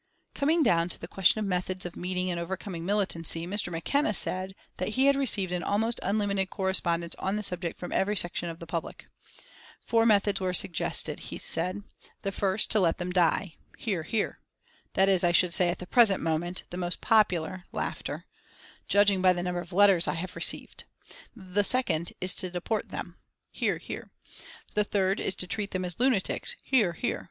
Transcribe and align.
Coming 0.33 0.63
down 0.63 0.89
to 0.89 0.99
the 0.99 1.07
question 1.07 1.37
of 1.37 1.45
methods 1.45 1.85
of 1.85 1.95
meeting 1.95 2.31
and 2.31 2.39
overcoming 2.39 2.83
militancy, 2.83 3.45
Mr. 3.45 3.71
McKenna 3.71 4.15
said 4.15 4.55
that 4.77 4.87
he 4.97 5.05
had 5.05 5.15
received 5.15 5.51
an 5.51 5.61
almost 5.61 5.99
unlimited 6.01 6.49
correspondence 6.49 7.13
on 7.19 7.35
the 7.35 7.43
subject 7.43 7.77
from 7.79 7.91
every 7.91 8.15
section 8.15 8.49
of 8.49 8.57
the 8.57 8.65
public. 8.65 9.05
"Four 9.85 10.07
methods 10.07 10.41
were 10.41 10.53
suggested," 10.55 11.21
said 11.39 11.75
he. 11.75 11.81
"The 12.23 12.31
first 12.31 12.63
is 12.69 12.71
to 12.71 12.79
let 12.79 12.97
them 12.97 13.11
die. 13.11 13.57
(Hear, 13.77 14.01
hear.) 14.01 14.39
That 14.95 15.07
is, 15.07 15.23
I 15.23 15.31
should 15.31 15.53
say, 15.53 15.69
at 15.69 15.77
the 15.77 15.85
present 15.85 16.23
moment, 16.23 16.63
the 16.71 16.77
most 16.77 16.99
popular, 17.01 17.65
judging 18.87 19.21
by 19.21 19.33
the 19.33 19.43
number 19.43 19.59
of 19.61 19.71
letters 19.71 20.07
I 20.07 20.15
have 20.15 20.35
received. 20.35 20.85
The 21.35 21.63
second 21.63 22.13
is 22.19 22.33
to 22.41 22.49
deport 22.49 22.89
them. 22.89 23.17
(Hear, 23.51 23.77
hear.) 23.77 24.09
The 24.73 24.83
third 24.83 25.19
is 25.19 25.35
to 25.35 25.45
treat 25.47 25.69
them 25.69 25.85
as 25.85 25.99
lunatics. 25.99 26.55
(Hear, 26.63 26.93
hear.) 26.93 27.19